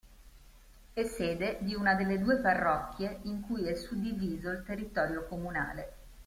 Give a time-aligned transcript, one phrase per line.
[0.93, 5.93] È sede di un delle due parrocchie in cui è suddiviso il territorio comunale.